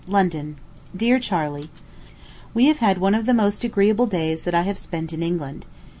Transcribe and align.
LONDON. 0.07 0.57
DEAR 0.97 1.19
CHARLEY: 1.19 1.69
We 2.55 2.65
have 2.65 2.79
had 2.79 2.97
one 2.97 3.13
of 3.13 3.27
the 3.27 3.35
most 3.35 3.63
agreeable 3.63 4.07
days 4.07 4.45
that 4.45 4.55
I 4.55 4.63
have 4.63 4.79
spent 4.79 5.13
in 5.13 5.21
England. 5.21 5.67